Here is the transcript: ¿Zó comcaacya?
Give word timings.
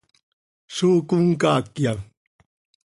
¿Zó 0.75 0.89
comcaacya? 1.09 1.91